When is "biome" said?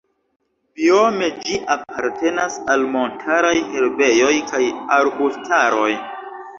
0.79-1.29